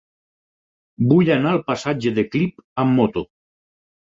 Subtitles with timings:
[1.11, 3.25] Vull anar al passatge de Clip amb moto.